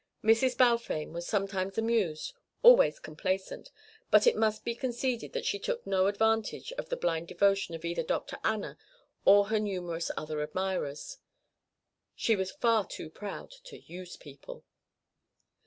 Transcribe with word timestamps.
Mrs. 0.23 0.57
Balfame 0.57 1.11
was 1.11 1.27
sometimes 1.27 1.77
amused, 1.77 2.33
always 2.63 2.97
complacent; 2.99 3.69
but 4.09 4.25
it 4.25 4.35
must 4.35 4.65
be 4.65 4.73
conceded 4.73 5.31
that 5.33 5.45
she 5.45 5.59
took 5.59 5.85
no 5.85 6.07
advantage 6.07 6.71
of 6.73 6.89
the 6.89 6.97
blind 6.97 7.27
devotion 7.27 7.75
of 7.75 7.85
either 7.85 8.01
Dr. 8.01 8.39
Anna 8.43 8.79
or 9.25 9.49
her 9.49 9.59
numerous 9.59 10.09
other 10.17 10.41
admirers. 10.41 11.19
She 12.15 12.35
was 12.35 12.49
far 12.49 12.87
too 12.87 13.11
proud 13.11 13.51
to 13.65 13.77
"use" 13.77 14.17
people. 14.17 14.65